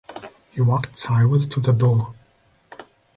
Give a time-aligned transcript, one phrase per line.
[0.49, 2.15] He walked sideways to the door.